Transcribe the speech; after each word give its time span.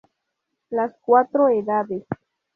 Las 0.71 0.95
cuatro 1.03 1.49
edades. 1.51 2.05